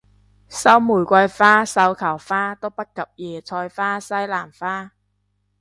[0.49, 4.93] 收玫瑰花繡球花都不及椰菜花西蘭花